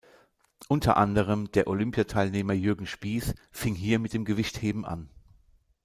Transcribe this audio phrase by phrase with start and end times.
[0.67, 5.09] Unter anderem der Olympiateilnehmer Jürgen Spieß fing hier mit dem Gewichtheben an.